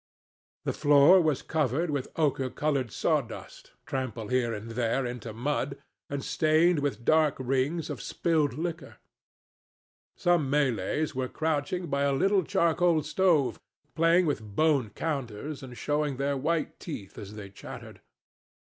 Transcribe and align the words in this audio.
The 0.65 0.73
floor 0.73 1.21
was 1.21 1.43
covered 1.43 1.91
with 1.91 2.07
ochre 2.15 2.49
coloured 2.49 2.89
sawdust, 2.89 3.73
trampled 3.85 4.31
here 4.31 4.51
and 4.51 4.71
there 4.71 5.05
into 5.05 5.31
mud, 5.31 5.77
and 6.09 6.25
stained 6.25 6.79
with 6.79 7.05
dark 7.05 7.35
rings 7.37 7.87
of 7.87 8.01
spilled 8.01 8.53
liquor. 8.53 8.97
Some 10.15 10.49
Malays 10.49 11.13
were 11.13 11.27
crouching 11.27 11.85
by 11.85 12.01
a 12.01 12.13
little 12.13 12.41
charcoal 12.43 13.03
stove, 13.03 13.59
playing 13.93 14.25
with 14.25 14.41
bone 14.55 14.89
counters 14.89 15.61
and 15.61 15.77
showing 15.77 16.17
their 16.17 16.35
white 16.35 16.79
teeth 16.79 17.19
as 17.19 17.35
they 17.35 17.51
chattered. 17.51 18.01